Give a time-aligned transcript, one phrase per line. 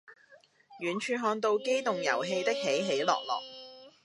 [0.79, 3.39] 遠處看到機動遊戲的起起落落